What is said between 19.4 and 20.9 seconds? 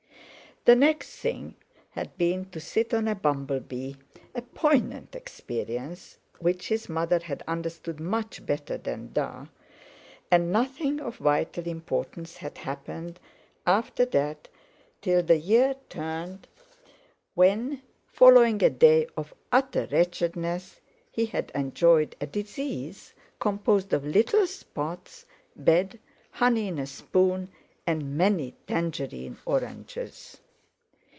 utter wretchedness,